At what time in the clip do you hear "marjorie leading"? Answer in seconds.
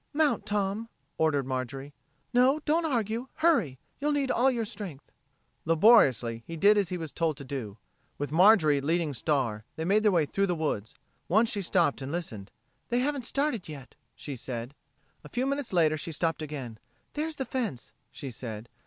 8.31-9.13